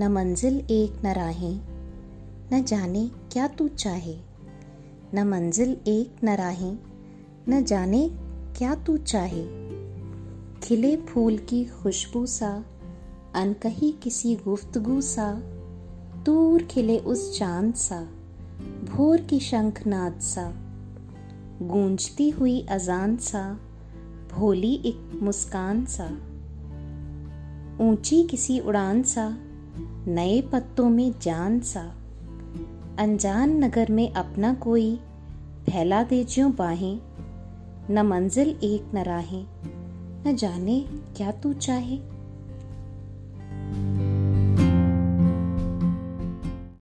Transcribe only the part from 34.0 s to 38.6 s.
अपना कोई, फैला दे ज्यो बाहें। न मंजिल